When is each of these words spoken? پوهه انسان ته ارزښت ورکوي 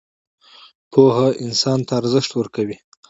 پوهه 0.91 1.27
انسان 1.45 1.79
ته 1.87 1.93
ارزښت 1.99 2.31
ورکوي 2.35 2.77